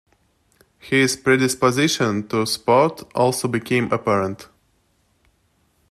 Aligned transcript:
His 0.79 1.15
predisposition 1.15 2.27
to 2.29 2.47
sport 2.47 3.03
also 3.13 3.47
became 3.47 3.91
apparent. 3.93 4.47